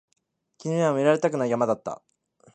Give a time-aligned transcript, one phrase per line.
[0.57, 2.01] 君には見られたくない山だった